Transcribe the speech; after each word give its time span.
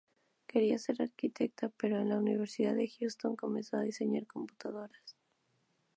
Quería 0.49 0.79
ser 0.79 0.95
arquitecta, 0.99 1.69
pero 1.77 1.95
en 1.99 2.09
la 2.09 2.17
Universidad 2.17 2.73
de 2.73 2.89
Houston 2.89 3.35
comenzó 3.35 3.77
a 3.77 3.81
diseñar 3.83 4.25
con 4.25 4.47
computadoras. 4.47 5.15